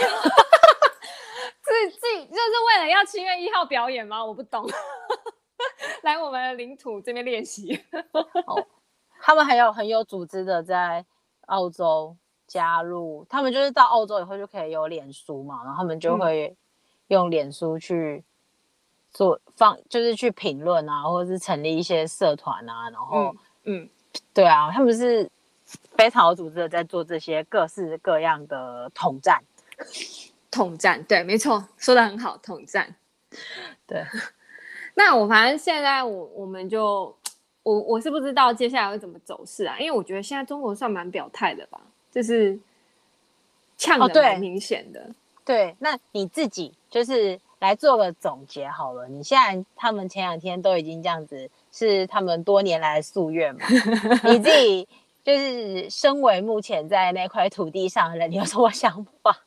[1.90, 4.24] 己就是为了要七月一号表演吗？
[4.24, 4.68] 我不懂。
[6.02, 7.80] 来我们的领土这边练习。
[8.46, 8.66] 哦，
[9.20, 11.04] 他们还有很有组织的在
[11.46, 16.56] 澳洲加入，他们就是到澳洲以后就可以有脸书嘛，然后他们就会
[17.08, 18.24] 用脸书去
[19.10, 23.34] 做放，就是去评论啊，或者是成立一些社团啊，然后
[23.64, 23.90] 嗯，嗯
[24.32, 25.30] 对啊，他们是
[25.96, 29.42] 非常有组织的在做这些各式各样的统战。
[30.50, 32.96] 统战，对，没错，说的很好，统战，
[33.86, 34.04] 对。
[35.02, 37.16] 那我反正现在我我们就
[37.62, 41.80] 我我是不知道接下来会怎么走势啊，因为我觉得现在中国算蛮表态的吧，
[42.12, 42.58] 就是
[43.78, 45.04] 呛的蛮明显的、哦
[45.42, 45.72] 对。
[45.72, 49.08] 对，那你自己就是来做个总结好了。
[49.08, 53.62] 你现在他们前两天都已经这样子，是他们多年来的夙愿嘛？
[54.30, 54.86] 你自己
[55.24, 59.44] 就是身为目前在那块土地上的人，你有什么想法？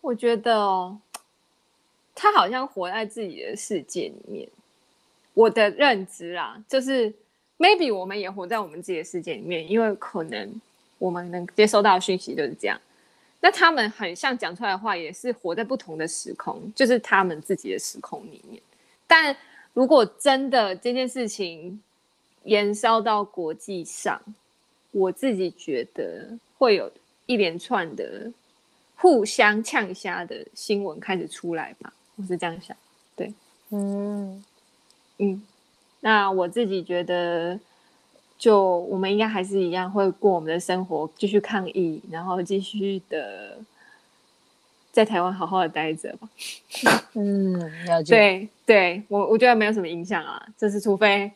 [0.00, 0.98] 我觉得哦。
[2.20, 4.48] 他好像活在自己的世界里面，
[5.34, 7.14] 我的认知啊，就是
[7.56, 10.60] maybe 我们也活在我们自己的世界里面，因为可能
[10.98, 12.76] 我们能接收到的讯息就是这样。
[13.40, 18.60] 那他们很像讲出来的话，也是活在不同的时空，就是他们自己的时空里面。
[19.06, 19.34] 但
[19.72, 21.80] 如果真的这件事情
[22.42, 24.20] 延烧到国际上，
[24.90, 26.90] 我自己觉得会有
[27.26, 28.28] 一连串的
[28.96, 31.92] 互相呛虾的新闻开始出来吧。
[32.20, 32.76] 我是这样想，
[33.14, 33.32] 对，
[33.70, 34.44] 嗯
[35.18, 35.42] 嗯，
[36.00, 37.58] 那我自己觉得，
[38.36, 43.58] 就我们应该还是一样会过我们的生活，继续抗议，然后继续的
[44.90, 46.28] 在台湾好好的待着吧。
[47.14, 47.52] 嗯，
[47.86, 48.14] 了 解。
[48.14, 51.30] 对，对我我觉得没有什么影响啊，就是除非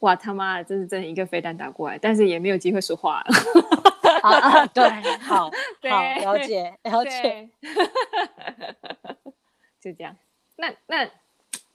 [0.00, 3.26] 哇他妈的，这是真的一个飞弹打过来，但是也没有机会说话了。
[4.22, 4.88] 啊啊，对，
[5.20, 7.48] 好， 对好，了解，了解，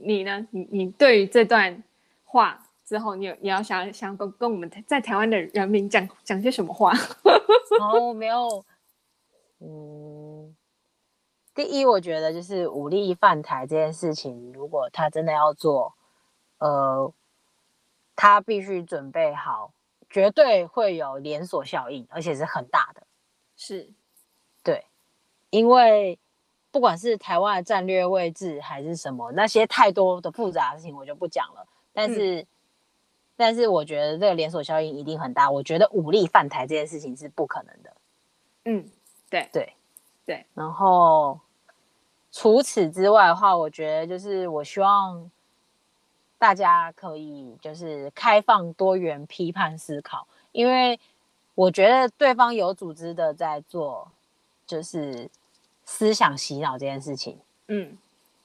[0.03, 0.47] 你呢？
[0.51, 1.83] 你你对于这段
[2.23, 6.91] 话之后，你有你要想想跟跟我们在台湾的人民讲讲些什么话？
[7.79, 8.65] 哦，没有，
[9.59, 10.55] 嗯，
[11.53, 15.93] 第一，我觉得就是武力犯台这件事情，如果他真的要做，
[16.57, 17.13] 呃，
[18.15, 19.73] 他必须准备好，
[20.09, 23.03] 绝对会有连锁效应，而且是很大的。
[23.55, 23.93] 是，
[24.63, 24.85] 对，
[25.49, 26.19] 因为。
[26.71, 31.67] 不管是台湾的战略位置还是什么，那些太多的复杂的事情我就不讲了。
[31.91, 32.47] 但是，嗯、
[33.35, 35.51] 但是我觉得这个连锁效应一定很大。
[35.51, 37.93] 我觉得武力犯台这件事情是不可能的。
[38.63, 38.89] 嗯，
[39.29, 39.73] 对对
[40.25, 40.45] 对。
[40.53, 41.37] 然后
[42.31, 45.29] 除此之外的话，我觉得就是我希望
[46.39, 50.97] 大家可以就是开放多元批判思考，因为
[51.53, 54.09] 我觉得对方有组织的在做，
[54.65, 55.29] 就是。
[55.91, 57.37] 思想洗脑这件事情，
[57.67, 57.97] 嗯，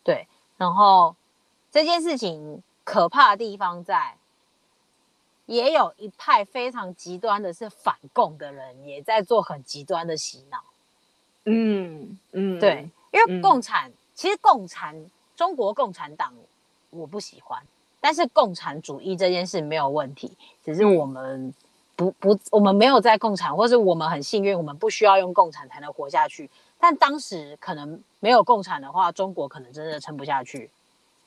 [0.02, 0.26] 对。
[0.56, 1.14] 然后
[1.70, 4.16] 这件事情可怕的地方在，
[5.46, 10.58] 也有一派非常极端的是反共的人，也在做很极端的洗脑。
[11.44, 16.34] 嗯嗯，对，因为共产、嗯、其实共产中国共产党
[16.90, 17.62] 我不喜欢，
[18.00, 21.54] 但是共产主义这件事没有问题，只是我们
[21.94, 26.50] 不不，我们没有在共产，或是我们很幸运，我们不需要用共产才能活下去。
[26.78, 30.70] 但当时可能没有共产的话，中国可能真的撑不下去，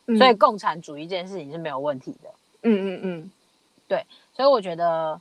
[0.05, 2.29] 嗯、所以共产主义这件事情是没有问题的。
[2.61, 3.31] 嗯嗯嗯，
[3.87, 5.19] 对，所以我觉得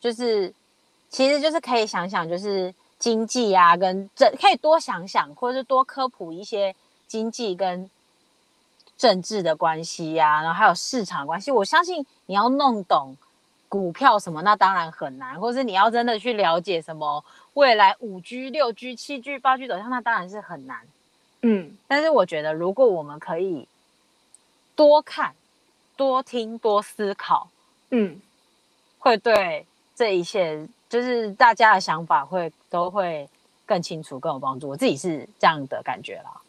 [0.00, 0.52] 就是
[1.08, 6.74] 其实就是可以想想，就是经济啊跟政可以多想想，或者是多科普一些
[7.08, 7.90] 经济跟
[8.98, 11.50] 政治的关系呀、啊，然后还有市场关系。
[11.50, 13.16] 我相信你要弄懂
[13.68, 17.24] 股票什么，那当然很难，或是你要真的去了解什么。
[17.54, 20.80] 未来五 G、六 G、七 G、八 G 走向，那当然是很难。
[21.42, 23.66] 嗯，但是我觉得，如果我们可以
[24.74, 25.34] 多看、
[25.96, 27.48] 多听、多思考，
[27.90, 28.20] 嗯，
[28.98, 33.28] 会对这一切，就是大家的想法会都会
[33.66, 34.68] 更清楚、更有帮助。
[34.68, 36.40] 我自己是这样的感觉啦。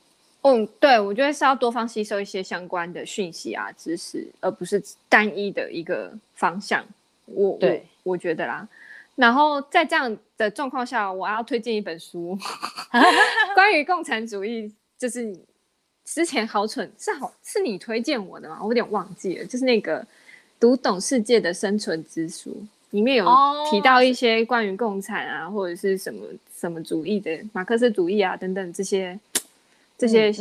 [0.43, 6.85] 嗯，对，我觉得是要多方吸收一些相关的讯息啊、知识，而不是单一的一个方向。
[7.25, 8.67] 我对我，我觉得啦。
[9.15, 12.35] 然后在这样的状况下，我要推荐一本书，
[13.53, 15.37] 关于共产主义，就是
[16.03, 18.57] 之前好蠢是好是你推荐我的吗？
[18.59, 20.01] 我有点忘记了，就是那个
[20.59, 22.49] 《读懂世界的生存之书》
[22.89, 23.25] 里面有
[23.69, 29.19] 提到一些关于共产啊，或者是什么什么主义的马克思主义啊等等这些
[29.95, 30.33] 这些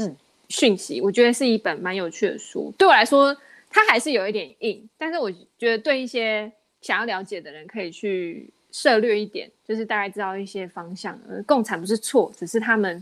[0.48, 2.72] 讯息，我觉得是一本蛮有趣的书。
[2.78, 3.36] 对我来说，
[3.68, 6.50] 它还是有一点硬，但是我觉得对一些
[6.80, 8.48] 想要了解的人可以去。
[8.72, 11.16] 涉略一点，就是大概知道一些方向。
[11.30, 13.00] 而共产不是错，只是他们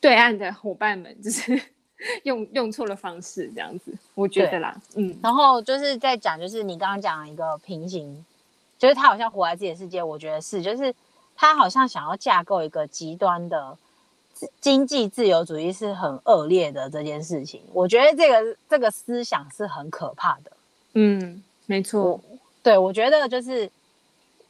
[0.00, 1.60] 对岸的伙伴们就是
[2.24, 5.14] 用用错了方式这样子，我觉得啦，嗯。
[5.22, 8.24] 然后就是在讲，就是你刚刚讲一个平行，
[8.78, 10.94] 就是他好像活在自己的世界，我觉得是，就是
[11.36, 13.76] 他好像想要架构一个极端的
[14.60, 20.52] 经济自由主义是很恶劣的这件事情，我觉得这个这个思想是很可怕的。
[20.92, 22.20] 嗯，没错，
[22.62, 23.70] 对，我觉得就是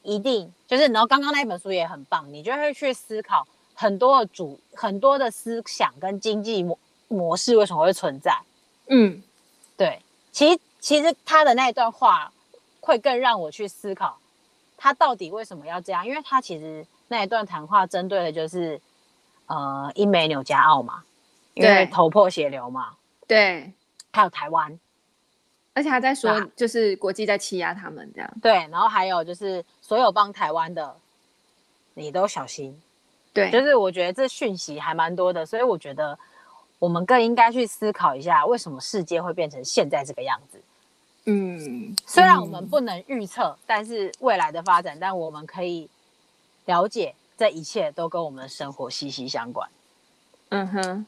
[0.04, 6.78] 一定就是，然后刚刚那一本书也很棒，你就会去思考很多的主很多的思想跟经济模
[7.08, 8.38] 模式为什么会存在。
[8.86, 9.22] 嗯，
[9.76, 10.00] 对，
[10.30, 12.30] 其实其实他的那一段话
[12.80, 14.18] 会更让我去思考，
[14.76, 16.06] 他到底为什么要这样？
[16.06, 18.80] 因为他其实那一段谈话针对的就是
[19.46, 21.02] 呃英美纽加澳嘛，
[21.54, 22.94] 因为头破血流嘛，
[23.26, 23.72] 对，
[24.12, 24.78] 还有台湾。
[25.74, 28.30] 而且还在说，就是国际在欺压他们这样。
[28.40, 30.96] 对，然后还有就是所有帮台湾的，
[31.94, 32.80] 你都小心。
[33.32, 36.16] 对，就是我觉得这讯息还蛮多的，所以我觉得
[36.78, 40.62] 我们更应该去思考一下，为什么世界会变成现在这个样子。
[41.24, 45.88] 嗯，虽然我们不能预测，嗯，但是未来的发展，但我们可以
[46.66, 49.68] 了解，这一切都跟我们的生活息息相关。
[50.50, 51.06] 嗯哼。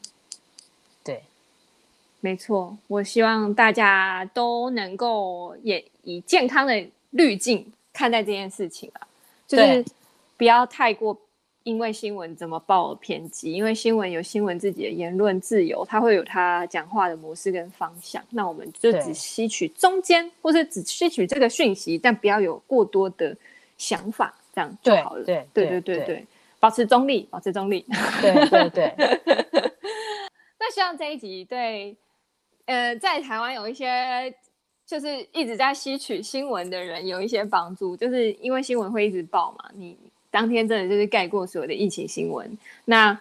[2.19, 9.07] 没错，我希望大家都能够也以健康的滤镜看待这件事情啊，
[9.47, 9.85] 就是
[10.35, 11.17] 不要太过
[11.63, 23.37] 因为新闻怎么报而偏激，因为新闻有新闻自己的言论自由，它会有它讲话的模式跟方向，那我们就只吸取中间，或者只吸取这个讯息，但不要有过多的
[23.77, 25.23] 想法，这样就好了。
[25.23, 26.27] 对对对对对，对，
[26.59, 27.85] 保持中立，保持中立。
[28.21, 28.93] 对对对。
[30.59, 31.95] 那希望这一集对。
[32.67, 34.33] 呃，在台湾有一些
[34.85, 39.97] 就是一直在吸取新闻的人有一些帮助，就是因为新闻会一直报嘛，你
[40.29, 42.57] 当天真的就是盖过所有的疫情新闻。
[42.83, 43.17] 那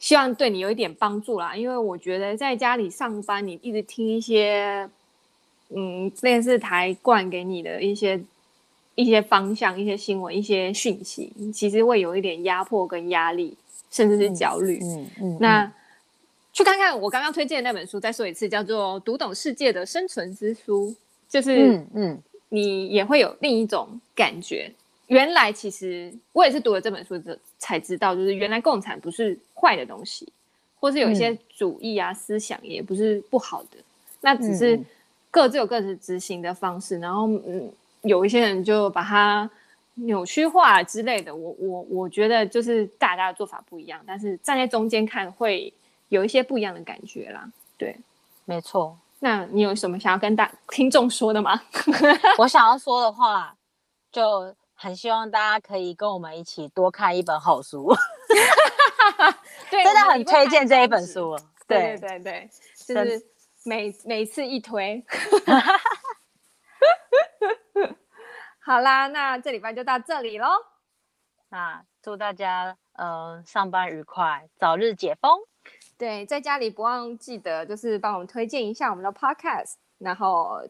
[0.00, 4.88] 希望对你有一点帮助啦，因为我觉得在家里上班，你一直听一些
[5.70, 8.20] 嗯电视台灌给你的一些
[8.96, 13.56] 一些方向、一些新闻、一些讯息，其实会有一点压迫跟压力，
[13.92, 14.80] 甚至是焦虑。
[14.82, 15.72] 嗯嗯，嗯，那。
[16.58, 20.90] 去看看我刚刚推荐的那本书，再说一次，叫做《读懂世界的生存之书》，
[21.28, 24.68] 就是嗯嗯，你也会有另一种感觉。
[25.06, 30.26] 原来其实我也是读了这本书之才知道，就是原来共产不是坏的东西，
[30.80, 33.78] 或是有一些主义啊、嗯、思想也不是不好的，
[34.20, 34.76] 那只是
[35.30, 36.98] 各自有各自执行的方式。
[36.98, 37.70] 然后嗯，
[38.02, 39.48] 有一些人就把它
[39.94, 41.32] 扭曲化之类的。
[41.32, 45.72] 我我我觉得就是大家的做法不一样，但是站在中间看会。
[46.08, 47.98] 有一些不一样的感觉啦，对，
[48.44, 48.98] 没错。
[49.20, 51.60] 那你有什么想要跟大听众说的吗？
[52.38, 53.56] 我想要说的话，
[54.12, 57.92] 就很希望大家可以跟我们一起多看一本好书。
[59.70, 61.36] 对，真的很推荐这一本书。
[61.66, 62.50] 对对对对，
[62.86, 63.20] 就是
[63.64, 65.04] 每每次一推。
[68.60, 70.46] 好啦，那这礼拜就到这里喽。
[71.48, 75.40] 那祝大家嗯、呃、上班愉快，早日解封。
[75.98, 80.62] 对，在家里不忘记得就是帮我们推荐一下我们的 podcast，然后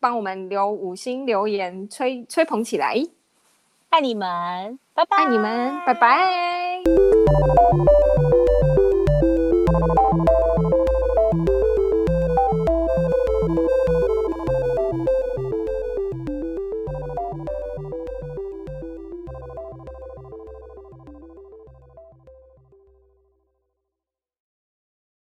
[0.00, 3.00] 帮我们留五星留言，吹吹捧起来，
[3.90, 6.82] 爱你们，拜拜，爱你们，拜拜。